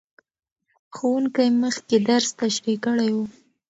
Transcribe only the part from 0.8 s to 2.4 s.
ښوونکی مخکې درس